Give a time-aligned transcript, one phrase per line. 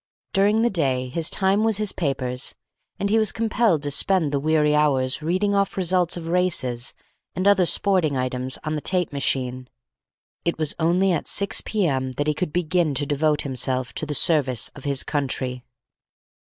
[0.33, 2.55] During the day his time was his paper's,
[2.97, 6.95] and he was compelled to spend the weary hours reading off results of races
[7.35, 9.67] and other sporting items on the tape machine.
[10.43, 12.13] It was only at 6 p.m.
[12.13, 15.63] that he could begin to devote himself to the service of his country.